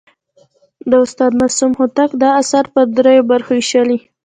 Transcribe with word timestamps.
د 0.89 0.91
استاد 1.05 1.31
معصوم 1.39 1.71
هوتک 1.79 2.11
دا 2.23 2.29
اثر 2.41 2.63
پر 2.73 2.85
درې 2.97 3.15
برخو 3.31 3.53
ویشلی. 3.57 3.99